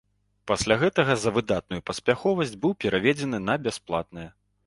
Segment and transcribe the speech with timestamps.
[0.51, 4.29] Пасля гэтага за выдатную паспяховасць быў перавезены на бясплатнае.